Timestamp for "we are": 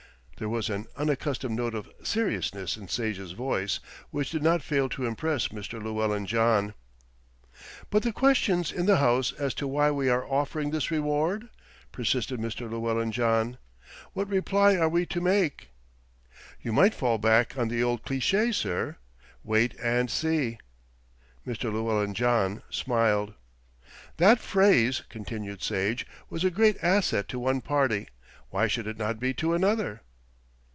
9.91-10.25